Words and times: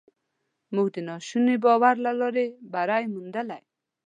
موږ 0.73 0.87
د 0.95 0.97
ناشوني 1.09 1.55
باور 1.63 1.95
له 2.05 2.11
لارې 2.19 2.45
بری 2.73 3.03
موندلی. 3.13 3.61